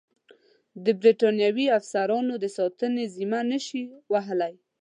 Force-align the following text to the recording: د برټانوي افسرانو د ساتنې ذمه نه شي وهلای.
د 0.85 0.87
برټانوي 1.01 1.67
افسرانو 1.79 2.33
د 2.43 2.45
ساتنې 2.57 3.05
ذمه 3.15 3.41
نه 3.51 3.59
شي 3.65 3.83
وهلای. 4.11 4.53